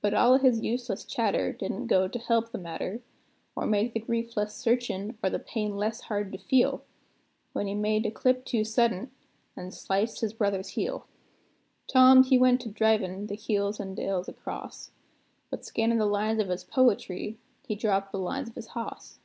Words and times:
But 0.00 0.14
all 0.14 0.34
o' 0.34 0.38
his 0.38 0.60
useless 0.62 1.04
chatter 1.04 1.52
didn't 1.52 1.88
go 1.88 2.06
to 2.06 2.18
help 2.20 2.52
the 2.52 2.58
matter, 2.58 3.02
Or 3.56 3.66
make 3.66 3.92
the 3.92 3.98
grief 3.98 4.36
less 4.36 4.54
searchin' 4.56 5.18
or 5.20 5.30
the 5.30 5.40
pain 5.40 5.76
less 5.76 6.02
hard 6.02 6.30
to 6.30 6.38
feel, 6.38 6.84
When 7.54 7.66
he 7.66 7.74
made 7.74 8.06
a 8.06 8.12
clip 8.12 8.44
too 8.44 8.62
suddent, 8.62 9.10
an' 9.56 9.72
sliced 9.72 10.20
his 10.20 10.32
brother's 10.32 10.68
heel. 10.68 11.08
Tom 11.88 12.22
he 12.22 12.38
went 12.38 12.66
a 12.66 12.68
drivin' 12.68 13.26
the 13.26 13.34
hills 13.34 13.80
an' 13.80 13.96
dales 13.96 14.28
across; 14.28 14.92
But, 15.50 15.64
scannin' 15.64 15.98
the 15.98 16.06
lines 16.06 16.38
of 16.38 16.50
his 16.50 16.62
poetry, 16.62 17.36
he 17.66 17.74
dropped 17.74 18.12
the 18.12 18.20
lines 18.20 18.48
of 18.48 18.54
his 18.54 18.68
hoss. 18.68 19.18